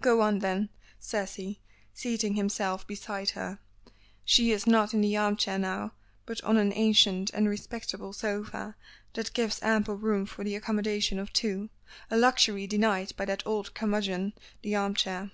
[0.00, 0.68] "Go on then,"
[1.00, 1.58] says he,
[1.92, 3.58] seating himself beside her.
[4.24, 8.76] She is not in the arm chair now, but on an ancient and respectable sofa
[9.14, 11.68] that gives ample room for the accommodation of two;
[12.12, 15.32] a luxury denied by that old curmudgeon the arm chair.